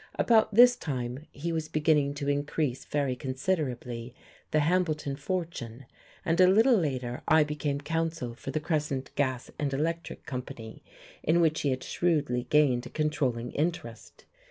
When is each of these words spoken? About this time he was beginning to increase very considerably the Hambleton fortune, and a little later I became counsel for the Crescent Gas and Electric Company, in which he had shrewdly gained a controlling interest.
About 0.15 0.51
this 0.55 0.75
time 0.75 1.27
he 1.31 1.51
was 1.51 1.69
beginning 1.69 2.15
to 2.15 2.27
increase 2.27 2.85
very 2.85 3.15
considerably 3.15 4.15
the 4.49 4.61
Hambleton 4.61 5.15
fortune, 5.15 5.85
and 6.25 6.41
a 6.41 6.47
little 6.47 6.75
later 6.75 7.21
I 7.27 7.43
became 7.43 7.79
counsel 7.79 8.33
for 8.33 8.49
the 8.49 8.59
Crescent 8.59 9.11
Gas 9.13 9.51
and 9.59 9.71
Electric 9.71 10.25
Company, 10.25 10.83
in 11.21 11.39
which 11.39 11.61
he 11.61 11.69
had 11.69 11.83
shrewdly 11.83 12.47
gained 12.49 12.87
a 12.87 12.89
controlling 12.89 13.51
interest. 13.51 14.25